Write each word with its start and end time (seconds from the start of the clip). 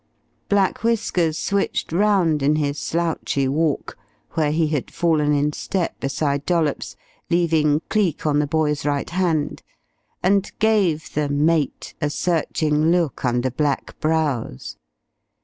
Black 0.49 0.81
Whiskers 0.83 1.37
switched 1.37 1.91
round 1.91 2.41
in 2.41 2.55
his 2.55 2.79
slouchy 2.79 3.47
walk, 3.47 3.95
where 4.31 4.49
he 4.49 4.69
had 4.69 4.89
fallen 4.89 5.31
in 5.31 5.53
step 5.53 5.99
beside 5.99 6.43
Dollops, 6.43 6.95
leaving 7.29 7.81
Cleek 7.87 8.25
on 8.25 8.39
the 8.39 8.47
boy's 8.47 8.83
right 8.83 9.11
hand, 9.11 9.61
and 10.23 10.51
gave 10.57 11.13
the 11.13 11.29
"mate" 11.29 11.93
a 12.01 12.09
searching 12.09 12.89
look 12.89 13.23
under 13.23 13.51
black 13.51 13.99
brows. 13.99 14.75